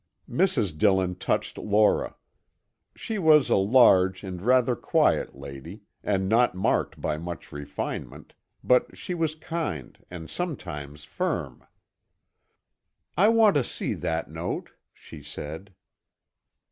Mrs. 0.27 0.75
Dillon 0.75 1.13
touched 1.13 1.59
Laura. 1.59 2.15
She 2.95 3.19
was 3.19 3.51
a 3.51 3.55
large 3.55 4.23
and 4.23 4.41
rather 4.41 4.75
quiet 4.75 5.35
lady 5.35 5.83
and 6.03 6.27
not 6.27 6.55
marked 6.55 6.99
by 6.99 7.19
much 7.19 7.51
refinement, 7.51 8.33
but 8.63 8.97
she 8.97 9.13
was 9.13 9.35
kind 9.35 10.03
and 10.09 10.27
sometimes 10.27 11.03
firm. 11.03 11.63
"I 13.15 13.27
want 13.29 13.53
to 13.57 13.63
see 13.63 13.93
that 13.93 14.27
note," 14.27 14.71
she 14.91 15.21
said. 15.21 15.71